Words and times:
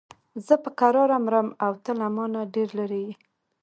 زه 0.45 0.53
په 0.63 0.69
کراره 0.79 1.17
مرم 1.25 1.47
او 1.65 1.73
ته 1.83 1.91
له 1.99 2.07
مانه 2.15 2.41
ډېر 2.53 2.69
لرې 2.79 2.99
یې. 3.05 3.13